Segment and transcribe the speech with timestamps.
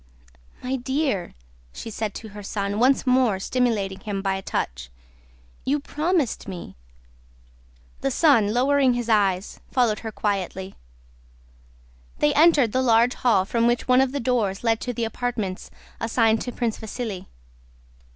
[0.63, 1.35] "My dear,"
[1.73, 4.89] she said to her son, once more stimulating him by a touch,
[5.63, 6.75] "you promised me!"
[7.99, 10.73] The son, lowering his eyes, followed her quietly.
[12.17, 15.69] They entered the large hall, from which one of the doors led to the apartments
[15.99, 17.27] assigned to Prince Vasíli.